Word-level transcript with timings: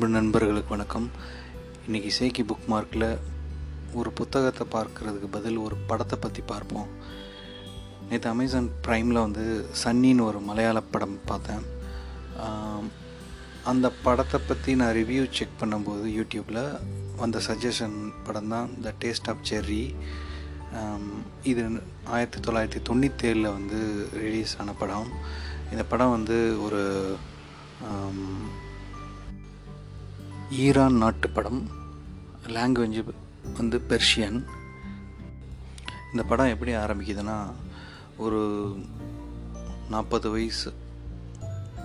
அன்பு 0.00 0.16
நண்பர்களுக்கு 0.18 0.72
வணக்கம். 0.74 1.06
இன்றைக்கி 1.86 2.10
சேக்கி 2.18 2.42
புக் 2.50 2.68
மார்க்கில் 2.72 3.04
ஒரு 4.00 4.10
புத்தகத்தை 4.18 4.64
பார்க்கறதுக்கு 4.74 5.28
பதில் 5.34 5.58
ஒரு 5.64 5.76
படத்தை 5.88 6.16
பற்றி 6.22 6.42
பார்ப்போம். 6.52 6.86
நேற்று 8.08 8.28
அமேசான் 8.30 8.68
ப்ரைமில் 8.86 9.20
வந்து 9.24 9.44
சன்னின்னு 9.80 10.24
ஒரு 10.28 10.38
மலையாள 10.46 10.80
படம் 10.94 11.18
பார்த்தேன். 11.30 11.66
அந்த 13.72 13.90
படத்தை 14.06 14.40
பற்றி 14.46 14.74
நான் 14.82 14.94
ரிவ்யூ 15.00 15.24
செக் 15.38 15.60
பண்ணும்போது 15.62 16.06
யூடியூப்பில் 16.18 16.62
வந்த 17.20 17.42
சஜஷன் 17.48 17.98
படம் 18.28 18.50
தான் 18.54 18.72
த 18.86 18.94
டேஸ்ட் 19.04 19.30
ஆஃப் 19.34 19.44
செர்ரி 19.50 19.84
இது 21.52 21.64
ஆயிரத்தி 22.14 22.40
தொள்ளாயிரத்தி 22.46 22.82
தொண்ணூற்றேழில் 22.90 23.54
வந்து 23.58 23.80
ரிலீஸ் 24.24 24.56
ஆன 24.62 24.76
படம். 24.84 25.12
இந்த 25.74 25.84
படம் 25.92 26.16
வந்து 26.16 26.38
ஒரு 26.68 26.82
ஈரான் 30.50 30.96
நாட்டு 30.96 31.30
படம் 31.30 31.68
லாங்குவேஜ் 32.46 33.04
வந்து 33.56 33.80
பெர்ஷியன் 33.88 34.44
இந்த 36.10 36.22
படம் 36.28 36.46
எப்படி 36.46 36.72
ஆரம்பிக்குதுன்னா 36.72 37.52
ஒரு 38.16 38.74
நாற்பது 39.90 40.30
வயசு. 40.30 40.72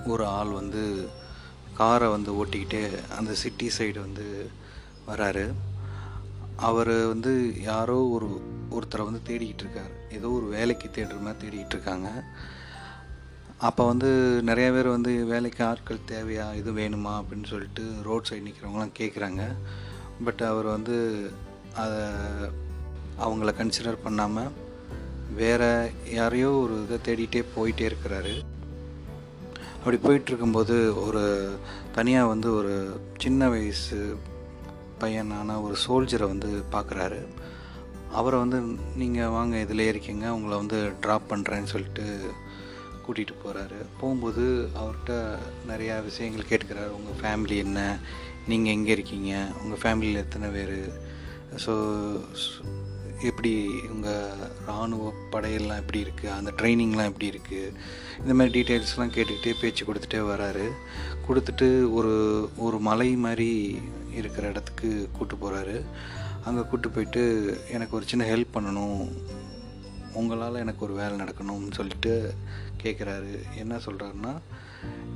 ஒரு 0.06 0.28
ஆள் 0.28 0.48
வந்து 0.48 1.08
காரை 1.74 2.10
வந்து 2.10 2.46
ஓட்டிக்கிட்டே 2.46 3.10
அந்த 3.18 3.34
சிட்டி 3.34 3.70
சைடு 3.78 4.00
வந்து 4.00 4.50
வராரு. 5.08 5.54
அவர் 6.56 6.94
வந்து 6.94 7.62
யாரோ 7.62 8.08
ஒரு 8.08 8.42
ஒருத்தரை 8.72 9.04
வந்து 9.04 9.22
தேடிக்கிட்டு 9.26 9.60
இருக்கார். 9.60 10.12
ஏதோ 10.12 10.30
ஒரு 10.30 10.46
வேலைக்கு 10.46 10.90
தேடுற 10.94 11.22
மாதிரி 11.22 11.48
தேடிக்கிட்டு 11.48 11.66
இருக்காங்க. 11.66 12.24
அப்போ 13.58 13.86
வந்து 13.86 14.42
நிறைய 14.44 14.72
பேர் 14.72 14.88
வந்து 14.88 15.26
வேலைக்கு 15.26 15.66
ஆட்கள் 15.66 16.00
தேவையா? 16.08 16.56
இது 16.56 16.72
வேணுமா? 16.72 17.22
அப்படின்னு 17.22 17.46
சொல்லிட்டு 17.46 17.84
ரோட் 18.04 18.28
சைடு 18.30 18.34
நிற்கிறவங்களாம் 18.34 18.92
கேட்குறாங்க 19.00 19.42
பட் 20.24 20.42
அவர் 20.42 20.66
வந்து 20.66 21.30
அதை 21.76 21.98
அவங்கள 23.20 23.54
கன்சிடர் 23.62 24.04
பண்ணாமல் 24.04 24.52
வேறு 25.36 25.92
யாரையோ 26.06 26.52
ஒரு 26.52 26.86
இதை 26.90 26.98
தேடிகிட்டே 26.98 27.46
போயிட்டே 27.56 27.92
இருக்கிறாரு. 27.92 28.42
அப்படி 29.76 29.98
போயிட்டுருக்கும்போது 29.98 31.06
ஒரு 31.06 31.56
தனியாக 31.94 32.28
வந்து 32.28 32.56
ஒரு 32.56 33.00
சின்ன 33.18 33.50
வயசு 33.50 34.18
பையனான 35.00 35.62
ஒரு 35.62 35.76
சோல்ஜரை 35.88 36.28
வந்து 36.28 36.64
பார்க்குறாரு 36.72 37.26
அவரை 38.12 38.40
வந்து 38.40 38.62
நீங்கள் 38.96 39.28
வாங்க 39.28 39.60
இதில் 39.60 39.80
இருக்கீங்க. 39.80 40.34
உங்களை 40.34 40.58
வந்து 40.58 40.92
ட்ராப் 41.02 41.30
பண்ணுறேன்னு 41.30 41.64
சொல்லிட்டு 41.64 42.32
கூட்டிகிட்டு 43.06 43.36
போகிறாரு 43.44 43.80
போகும்போது 44.00 44.46
அவர்கிட்ட 44.82 45.14
நிறையா 45.72 45.96
விஷயங்கள் 46.10 46.52
கேட்குறாரு 46.52 46.92
உங்கள் 46.98 47.20
ஃபேமிலி 47.22 47.58
என்ன? 47.66 47.80
நீங்கள் 48.52 48.76
எங்கே 48.78 48.92
இருக்கீங்க? 48.98 49.32
உங்கள் 49.62 49.82
ஃபேமிலியில் 49.84 50.24
எத்தனை 50.26 50.50
பேர்? 50.56 50.78
ஸோ 51.64 51.74
எப்படி 53.30 53.52
உங்கள் 53.94 54.42
இராணுவ 54.66 55.12
படையெல்லாம் 55.34 55.82
எப்படி 55.82 56.00
இருக்குது 56.06 56.34
அந்த 56.38 56.50
ட்ரைனிங்லாம் 56.60 57.10
எப்படி 57.12 57.30
இருக்குது 57.32 57.72
இந்த 58.22 58.34
மாதிரி 58.34 58.52
டீட்டெயில்ஸ்லாம் 58.56 59.14
கேட்டுக்கிட்டே 59.16 59.54
பேச்சு 59.62 59.86
கொடுத்துட்டே 59.90 60.20
வராரு. 60.32 60.66
கொடுத்துட்டு 61.28 61.68
ஒரு 61.98 62.14
ஒரு 62.66 62.80
மலை 62.90 63.10
மாதிரி 63.26 63.50
இருக்கிற 64.20 64.46
இடத்துக்கு 64.54 64.90
கூப்பிட்டு 65.16 65.38
போகிறாரு 65.44 65.78
அங்கே 66.48 66.62
கூப்பிட்டு 66.62 66.90
போயிட்டு 66.96 67.24
எனக்கு 67.76 67.98
ஒரு 67.98 68.06
சின்ன 68.12 68.26
ஹெல்ப் 68.32 68.56
பண்ணணும். 68.56 69.02
உங்களால் 70.16 70.62
எனக்கு 70.64 70.86
ஒரு 70.86 70.94
வேலை 70.94 71.16
நடக்கணும்னு 71.18 71.72
சொல்லிட்டு 71.72 72.34
கேட்குறாரு 72.84 73.34
என்ன 73.58 73.78
சொல்கிறாருன்னா 73.86 74.34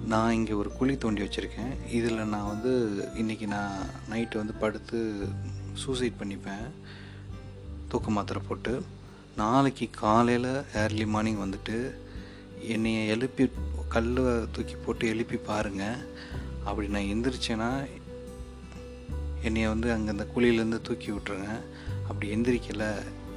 நான் 0.06 0.34
இங்கே 0.34 0.52
ஒரு 0.52 0.70
குழி 0.72 0.98
தோண்டி 0.98 1.22
வச்சுருக்கேன். 1.22 1.74
இதில் 1.90 2.32
நான் 2.34 2.48
வந்து 2.48 2.72
இன்றைக்கி 3.16 3.48
நான் 3.48 3.78
நைட்டு 4.10 4.38
வந்து 4.42 4.54
படுத்து 4.54 5.00
சூசைட் 5.74 6.20
பண்ணிப்பேன். 6.20 6.68
தூக்க 7.88 8.12
மாத்திரை 8.12 8.42
போட்டு. 8.48 8.74
நாளைக்கு 9.38 9.90
காலையில் 9.92 10.52
ஏர்லி 10.76 11.06
மார்னிங் 11.06 11.44
வந்துட்டு 11.46 11.78
என்னையை 12.70 13.08
எழுப்பி 13.08 13.52
கல்லை 13.90 14.24
தூக்கி 14.52 14.76
போட்டு 14.86 15.08
எழுப்பி 15.08 15.38
பாருங்கள் 15.38 16.02
அப்படி 16.66 16.88
நான் 16.88 17.10
எந்திரிச்சேன்னா 17.14 17.70
என்னையை 19.44 19.68
வந்து 19.68 19.92
அங்கே 19.92 20.10
அந்த 20.10 20.26
குழியிலேருந்து 20.36 20.82
தூக்கி 20.82 21.12
விட்டுருங்க. 21.12 21.52
அப்படி 22.04 22.36
எந்திரிக்கலை. 22.36 22.92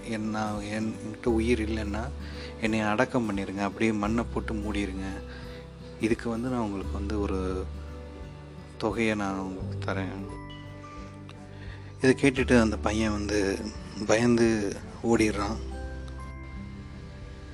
என்ன 0.05 0.51
என்கிட்ட 0.59 1.27
உயிர் 1.27 1.71
இல்லைன்னா 1.71 2.09
என்னை 2.61 2.81
அடக்கம் 2.81 3.31
பண்ணிடுங்க 3.31 3.61
அப்படியே 3.61 3.93
மண்ணை 3.93 4.25
போட்டு 4.25 4.55
மூடிடுங்க 4.55 5.05
இதுக்கு 6.01 6.31
வந்து 6.31 6.49
நான் 6.49 6.61
உங்களுக்கு 6.61 6.93
வந்து 6.93 7.21
ஒரு 7.21 7.65
தொகையை 8.79 9.15
நான் 9.15 9.39
உங்களுக்கு 9.39 9.93
தரேன். 9.93 10.31
இதை 12.03 12.17
கேட்டுட்டு 12.21 12.61
அந்த 12.61 12.77
பையன் 12.77 13.13
வந்து 13.13 13.59
பயந்து 14.07 14.77
ஓடிடுறான். 15.03 15.57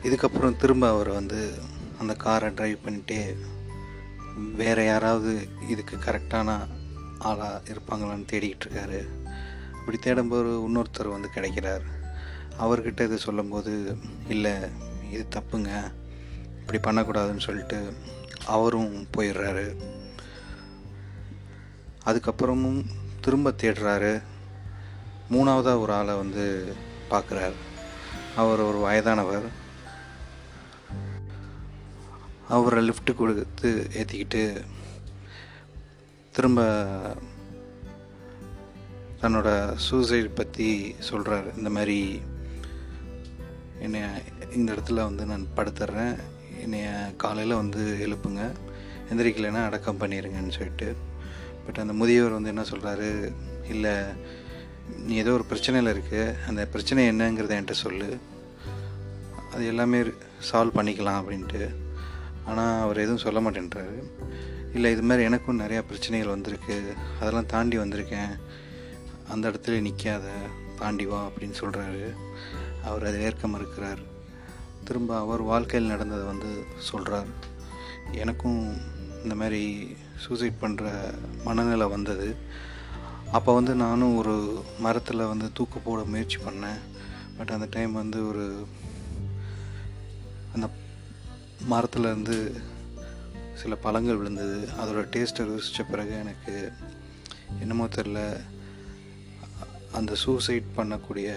இதுக்கப்புறம் 0.03 0.57
திரும்ப 0.57 0.89
அவர் 0.89 1.09
வந்து 1.09 1.59
அந்த 1.99 2.15
காரை 2.15 2.51
டிரைவ் 2.51 2.77
பண்ணிட்டே 2.85 3.37
வேறு 4.55 4.85
யாராவது 4.85 5.49
இதுக்கு 5.69 5.97
கரெக்டான 5.97 6.69
ஆளாக 7.19 7.63
இருப்பாங்களான்னு 7.73 8.27
தேடிக்கிட்டு 8.33 8.69
இருக்காரு. 8.69 9.07
அப்படி 9.73 9.99
தேடும்போது 10.03 10.69
இன்னொருத்தர் 10.69 11.11
வந்து 11.11 11.31
கிடைக்கிறார். 11.35 11.98
அவர்கிட்ட 12.59 13.01
இது 13.01 13.19
சொல்லும்போது 13.19 13.97
இல்லை 14.29 14.53
இது 15.13 15.27
தப்புங்க. 15.31 15.93
இப்படி 16.61 16.79
பண்ணக்கூடாதுன்னு 16.79 17.39
சொல்லிட்டு 17.39 17.93
அவரும் 18.47 19.07
போயிடுறாரு. 19.17 19.77
அதுக்கப்புறமும் 22.05 22.85
திரும்ப 23.21 23.51
தேடுறாரு. 23.51 24.23
மூணாவதாக 25.31 25.81
ஒரு 25.81 25.93
ஆளை 25.93 26.15
வந்து 26.15 26.75
பார்க்குறார் 27.11 27.57
அவர் 28.37 28.61
ஒரு 28.61 28.79
வயதானவர். 28.79 29.67
அவரை 32.49 32.85
லிஃப்ட் 32.85 33.17
கொடுத்து 33.17 33.91
ஏற்றிக்கிட்டு 33.93 34.65
திரும்ப 36.33 36.63
தன்னோட 39.23 39.75
சூசைட் 39.75 40.35
பற்றி 40.35 40.95
சொல்கிறார் 40.99 41.57
இந்த 41.57 41.71
மாதிரி 41.71 42.21
என்னை 43.81 44.01
இந்த 44.55 44.73
இடத்துல 44.73 44.95
வந்து 44.95 45.27
நான் 45.27 45.47
படுத்துடுறேன் 45.57 46.19
என்னைய 46.61 47.13
காலையில் 47.17 47.57
வந்து 47.57 47.97
எழுப்புங்க. 48.07 48.53
எந்திரிக்கலைன்னா 49.11 49.65
அடக்கம் 49.65 50.01
பண்ணிடுங்கன்னு 50.01 50.51
சொல்லிட்டு. 50.51 50.97
பட் 51.65 51.79
அந்த 51.79 51.93
முதியவர் 51.93 52.31
வந்து 52.31 52.49
என்ன 52.49 52.63
சொல்கிறாரு 52.63 53.33
இல்லை 53.69 53.93
நீ 54.99 55.15
ஏதோ 55.15 55.33
ஒரு 55.33 55.45
பிரச்சனையில் 55.51 55.95
இருக்குது 55.95 56.35
அந்த 56.49 56.67
பிரச்சனை 56.67 57.11
என்னங்கிறத 57.11 57.53
என்கிட்ட 57.59 57.71
சொல்லு. 57.71 58.19
அது 59.53 59.67
எல்லாமே 59.67 60.01
சால்வ் 60.53 60.77
பண்ணிக்கலாம் 60.77 61.21
அப்படின்ட்டு. 61.21 61.75
ஆனால் 62.47 62.83
அவர் 62.83 62.97
எதுவும் 62.97 63.17
சொல்ல 63.17 63.41
மாட்டேன்றாரு. 63.41 64.03
இல்லை 64.75 64.91
இது 64.91 65.03
மாதிரி 65.03 65.25
எனக்கும் 65.25 65.61
நிறையா 65.61 65.83
பிரச்சனைகள் 65.83 66.29
வந்திருக்கு. 66.29 66.95
அதெல்லாம் 67.21 67.47
தாண்டி 67.47 67.79
வந்திருக்கேன். 67.79 68.41
அந்த 69.29 69.49
இடத்துல 69.49 69.89
நிற்காத 69.89 70.27
தாண்டி 70.79 71.07
வா 71.07 71.27
அப்படின்னு 71.27 71.55
சொல்கிறாரு 71.61 72.15
அவர் 72.89 73.07
அதை 73.11 73.21
ஏற்க 73.21 73.49
மறுக்கிறார். 73.49 74.03
திரும்ப 74.85 75.19
அவர் 75.19 75.43
வாழ்க்கையில் 75.43 75.91
நடந்ததை 75.91 76.25
வந்து 76.25 76.51
சொல்கிறார் 76.79 77.31
எனக்கும் 78.13 78.61
இந்த 79.23 79.35
மாதிரி 79.35 79.63
சூசைட் 80.19 80.63
பண்ணுற 80.63 80.87
மனநிலை 81.45 81.87
வந்தது. 81.87 82.29
அப்போ 83.33 83.55
வந்து 83.55 83.75
நானும் 83.75 84.17
ஒரு 84.17 84.35
மரத்தில் 84.79 85.31
வந்து 85.33 85.47
தூக்கு 85.55 85.79
போட 85.79 86.03
முயற்சி 86.03 86.39
பண்ணேன். 86.39 86.81
பட் 87.39 87.51
அந்த 87.51 87.67
டைம் 87.71 87.93
வந்து 87.93 88.21
ஒரு 88.29 88.67
அந்த 90.55 90.69
மரத்தில் 91.67 92.09
இருந்து 92.11 92.37
சில 93.55 93.75
பழங்கள் 93.75 94.21
விழுந்தது. 94.21 94.59
அதோட 94.81 95.03
டேஸ்ட்டை 95.15 95.45
ருசித்த 95.51 95.83
பிறகு 95.91 96.15
எனக்கு 96.19 96.55
என்னமோ 97.61 97.87
தெரில 97.97 98.21
அந்த 99.93 100.15
சூசைட் 100.15 100.77
பண்ணக்கூடிய 100.77 101.29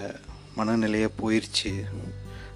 மனநிலையே 0.58 1.10
போயிடுச்சு 1.22 1.72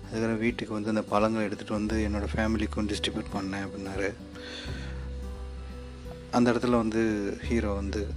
அதுக்கப்புறம் 0.05 0.43
வீட்டுக்கு 0.45 0.73
வந்து 0.73 0.89
அந்த 0.89 1.01
பழங்களை 1.01 1.47
எடுத்துகிட்டு 1.47 1.77
வந்து 1.79 1.95
என்னோடய 2.07 2.33
ஃபேமிலிக்கும் 2.35 2.89
டிஸ்ட்ரிபியூட் 2.91 3.35
பண்ணேன் 3.35 3.65
அப்படின்னாரு. 3.65 4.09
அந்த 6.31 6.51
இடத்துல 6.51 6.77
வந்து 6.83 7.01
ஹீரோ 7.47 7.71
வந்து 7.73 8.07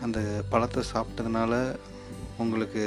அந்த 0.00 0.18
பழத்தை 0.50 0.82
சாப்பிட்டதுனால 0.92 1.54
உங்களுக்கு 2.38 2.84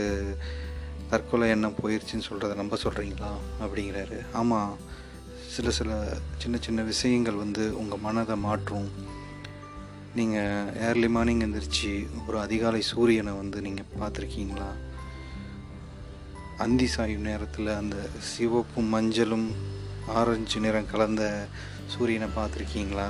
தற்கொலை 1.09 1.49
எண்ணம் 1.49 1.79
போயிடுச்சின்னு 1.81 2.27
சொல்கிறத 2.29 2.55
நம்ப 2.55 2.77
சொல்கிறீங்களா 2.83 3.31
அப்படிங்கிறாரு. 3.61 4.19
ஆமாம் 4.33 4.77
சில 5.47 5.71
சில 5.71 6.17
சின்ன 6.37 6.57
சின்ன 6.61 6.81
விஷயங்கள் 6.81 7.41
வந்து 7.43 7.77
உங்கள் 7.77 8.03
மனதை 8.05 8.35
மாற்றும். 8.35 8.87
நீங்கள் 10.15 10.71
ஏர்லி 10.87 11.09
மார்னிங் 11.09 11.39
எந்திரிச்சு 11.39 11.91
ஒரு 12.27 12.39
அதிகாலை 12.39 12.81
சூரியனை 12.81 13.33
வந்து 13.33 13.61
நீங்கள் 13.61 13.91
பார்த்துருக்கீங்களா? 13.99 14.69
அந்தி 16.57 16.87
சாயும் 16.87 17.21
நேரத்தில் 17.21 17.67
அந்த 17.67 17.97
சிவப்பும் 18.19 18.91
மஞ்சளும் 18.93 19.55
ஆரஞ்சு 20.07 20.59
நிறம் 20.59 20.89
கலந்த 20.91 21.47
சூரியனை 21.87 22.27
பார்த்துருக்கீங்களா? 22.35 23.07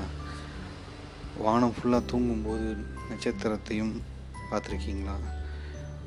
வானம் 1.37 1.73
ஃபுல்லாக 1.75 2.05
தூங்கும்போது 2.05 2.77
நட்சத்திரத்தையும் 3.09 4.01
பார்த்துருக்கீங்களா? 4.51 5.15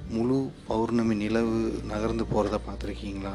முழு 0.08 0.50
பௌர்ணமி 0.66 1.14
நிலவு 1.14 1.82
நகர்ந்து 1.84 2.24
போகிறத 2.24 2.60
பார்த்துருக்கீங்களா? 2.66 3.34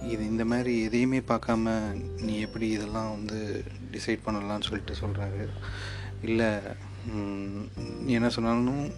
இது 0.00 0.26
இந்த 0.26 0.44
மாதிரி 0.44 0.82
எதையுமே 0.82 1.18
பார்க்காம 1.18 1.74
நீ 2.20 2.40
எப்படி 2.40 2.68
இதெல்லாம் 2.68 3.10
வந்து 3.10 3.64
டிசைட் 3.90 4.24
பண்ணலாம்னு 4.26 4.68
சொல்லிட்டு 4.68 4.94
சொல்கிறாரு 4.94 5.48
இல்லை 6.22 6.50
நீ 8.04 8.12
என்ன 8.12 8.28
சொன்னாலும் 8.28 8.92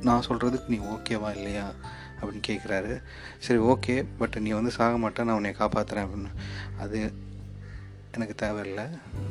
நான் 0.00 0.26
சொல்கிறதுக்கு 0.28 0.68
நீ 0.68 0.78
ஓகேவா 0.78 1.36
இல்லையா? 1.36 1.74
அப்படின்னு 2.22 2.42
கேட்குறாரு 2.48 3.02
சரி 3.38 3.60
ஓகே 3.60 4.04
பட் 4.18 4.36
நீ 4.40 4.50
வந்து 4.50 4.70
சாக 4.70 4.98
மாட்டேன் 4.98 5.26
நான் 5.26 5.34
உன்னை 5.34 5.54
காப்பாற்றுறேன் 5.58 6.08
அப்படின்னு. 6.08 6.30
அது 6.78 7.12
எனக்கு 8.14 8.34
தேவையில்லை. 8.34 8.84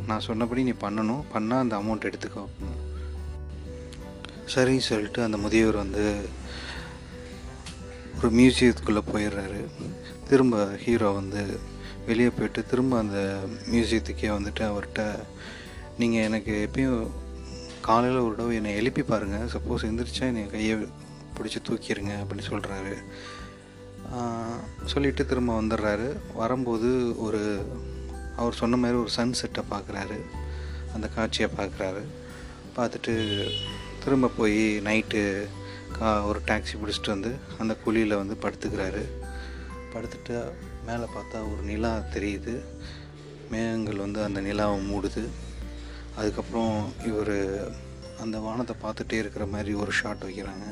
நான் 0.07 0.19
சொன்னபடி 0.19 0.63
நீ 0.63 0.71
பண்ணணும். 0.71 1.23
பண்ணால் 1.33 1.59
அந்த 1.59 1.77
அமௌண்ட் 1.77 2.07
எடுத்துக்கோ. 2.07 2.45
அப்படின்னு. 2.45 2.95
சரின்னு 4.55 4.77
சொல்லிட்டு 4.77 5.23
அந்த 5.23 5.37
முதியவர் 5.37 5.75
வந்து 5.75 6.29
ஒரு 8.17 8.31
மியூசியத்துக்குள்ளே 8.31 9.01
போயிடுறாரு. 9.13 9.65
திரும்ப 10.29 10.77
ஹீரோ 10.77 11.09
வந்து 11.09 11.59
வெளியே 12.05 12.29
போயிட்டு 12.29 12.65
திரும்ப 12.65 12.97
அந்த 12.97 13.43
மியூசியத்துக்கே 13.71 14.25
வந்துட்டு 14.25 14.59
அவர்கிட்ட 14.59 15.19
நீங்கள் 15.97 16.21
எனக்கு 16.21 16.69
எப்பயும் 16.73 17.09
காலையில் 17.81 18.19
ஒரு 18.19 18.35
தடவை 18.35 18.55
என்னை 18.55 18.73
எழுப்பி 18.73 19.03
பாருங்கள் 19.03 19.47
சப்போஸ் 19.47 19.85
எந்திரிச்சா 19.85 20.19
என்னை 20.19 20.49
கையை 20.49 20.87
பிடிச்சி 21.37 21.59
தூக்கிடுங்க 21.67 22.13
அப்படின்னு 22.21 22.47
சொல்கிறாரு 22.51 22.95
சொல்லிட்டு 24.91 25.23
திரும்ப 25.25 25.55
வந்துடுறாரு. 25.61 26.07
வரும்போது 26.33 26.89
ஒரு 27.25 27.41
அவர் 28.41 28.59
சொன்ன 28.59 28.77
மாதிரி 28.81 28.97
ஒரு 29.03 29.11
சன் 29.15 29.39
செட்டை 29.39 29.63
பார்க்குறாரு 29.71 30.17
அந்த 30.95 31.07
காட்சியை 31.15 31.49
பார்க்குறாரு 31.57 32.03
பார்த்துட்டு 32.77 33.13
திரும்ப 34.03 34.31
போய் 34.37 34.61
நைட்டு 34.87 35.21
கா 35.97 36.09
ஒரு 36.29 36.39
டாக்ஸி 36.47 36.75
பிடிச்சிட்டு 36.81 37.13
வந்து 37.15 37.31
அந்த 37.61 37.73
குழியில் 37.83 38.19
வந்து 38.21 38.35
படுத்துக்கிறாரு. 38.43 39.03
படுத்துட்டு 39.93 40.35
மேலே 40.87 41.05
பார்த்தா 41.15 41.37
ஒரு 41.51 41.61
நிலா 41.69 41.91
தெரியுது. 42.15 42.53
மேகங்கள் 43.51 44.03
வந்து 44.05 44.19
அந்த 44.27 44.39
நிலாவை 44.47 44.77
மூடுது. 44.89 45.23
அதுக்கப்புறம் 46.19 46.75
இவர் 47.09 47.37
அந்த 48.23 48.37
வானத்தை 48.45 48.75
பார்த்துட்டே 48.83 49.17
இருக்கிற 49.23 49.45
மாதிரி 49.53 49.73
ஒரு 49.81 49.91
ஷாட் 49.91 50.25
வைக்கிறாங்க. 50.27 50.67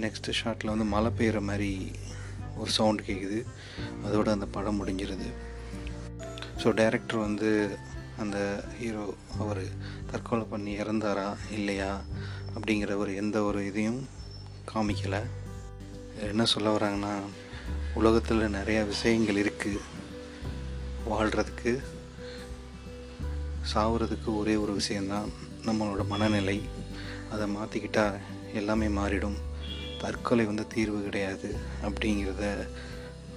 நெக்ஸ்ட்டு 0.00 0.36
ஷாட்டில் 0.44 0.72
வந்து 0.72 0.84
மழை 0.84 1.10
பெய்கிற 1.18 1.40
மாதிரி 1.40 1.90
ஒரு 2.56 2.70
சவுண்ட் 2.70 3.00
கேட்குது 3.00 3.46
அதோட 4.06 4.28
அந்த 4.30 4.46
படம் 4.46 4.78
முடிஞ்சிருது. 4.80 5.28
ஸோ 6.62 6.70
டைரக்டர் 6.70 7.18
வந்து 7.18 7.78
அந்த 8.18 8.64
ஹீரோ 8.78 9.14
அவர் 9.38 9.62
தற்கொலை 10.10 10.44
பண்ணி 10.44 10.76
இறந்தாரா 10.76 11.36
இல்லையா 11.52 12.00
அப்படிங்கிற 12.54 12.96
ஒரு 12.96 13.14
எந்த 13.14 13.42
ஒரு 13.42 13.66
இதையும் 13.66 14.08
காமிக்கலை. 14.74 15.22
என்ன 16.20 16.44
சொல்ல 16.44 16.76
வராங்கன்னா 16.76 17.14
உலகத்தில் 17.94 18.54
நிறையா 18.54 18.86
விஷயங்கள் 18.86 19.42
இருக்குது 19.42 19.80
வாழ்கிறதுக்கு 21.10 21.72
சாவுறதுக்கு 23.74 24.36
ஒரே 24.36 24.56
ஒரு 24.56 24.72
விஷயந்தான் 24.72 25.32
நம்மளோட 25.66 26.06
மனநிலை. 26.06 26.62
அதை 27.30 27.56
மாற்றிக்கிட்டால் 27.56 28.18
எல்லாமே 28.54 28.86
மாறிடும். 28.86 29.36
தற்கொலை 30.04 30.44
வந்து 30.50 30.64
தீர்வு 30.74 30.98
கிடையாது 31.06 31.50
அப்படிங்கிறத 31.86 32.44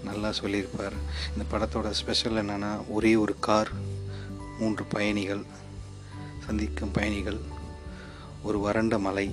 நல்லா 0.07 0.29
சொல்லியிருப்பார். 0.39 0.95
இந்த 1.33 1.43
படத்தோட 1.51 1.87
ஸ்பெஷல் 1.99 2.39
என்னென்னா 2.41 2.71
ஒரே 2.95 3.11
ஒரு 3.23 3.33
கார் 3.47 3.71
மூன்று 4.59 4.83
பயணிகள் 4.95 5.43
சந்திக்கும் 6.45 6.95
பயணிகள் 6.97 7.39
ஒரு 8.47 8.57
வறண்ட 8.65 8.95
மலை 9.05 9.27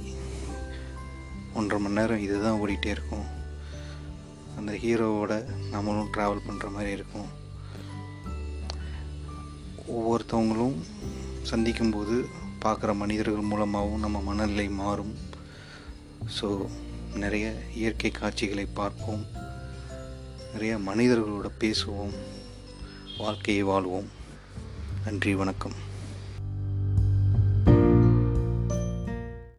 ஒன்றரை 1.59 1.79
மணி 1.83 1.99
நேரம் 1.99 2.25
இதுதான் 2.27 2.61
ஓடிட்டே 2.63 2.91
இருக்கும். 2.95 3.27
அந்த 4.59 4.73
ஹீரோவோட 4.83 5.33
நம்மளும் 5.75 6.11
ட்ராவல் 6.15 6.47
பண்ணுற 6.47 6.69
மாதிரி 6.77 6.91
இருக்கும். 6.99 7.29
ஒவ்வொருத்தவங்களும் 9.97 10.77
சந்திக்கும்போது 11.51 12.17
பார்க்குற 12.65 12.91
மனிதர்கள் 13.03 13.51
மூலமாகவும் 13.53 14.05
நம்ம 14.05 14.21
மனநிலை 14.29 14.69
மாறும். 14.83 15.15
ஸோ 16.37 16.49
நிறைய 17.15 17.55
இயற்கை 17.75 18.11
காட்சிகளை 18.11 18.67
பார்ப்போம். 18.67 19.27
நிறைய 20.53 20.77
மனிதர்களோட 20.77 21.51
பேசுவோம். 21.59 22.15
வாழ்க்கையை 23.19 23.63
வாழ்வோம். 23.63 24.09
நன்றி 25.05 25.35
வணக்கம். 25.35 25.93